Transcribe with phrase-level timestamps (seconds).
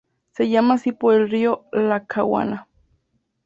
[0.31, 2.67] Se llama así por el río Lackawanna.